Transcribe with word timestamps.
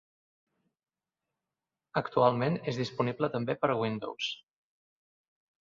Actualment 2.01 2.57
és 2.73 2.81
disponible 2.83 3.31
també 3.37 3.59
per 3.63 3.71
a 3.75 3.79
Windows. 3.85 4.35